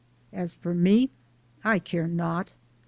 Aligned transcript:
As 0.33 0.55
for 0.55 0.73
me 0.73 1.11
I 1.63 1.77
care 1.77 2.07
not 2.07 2.53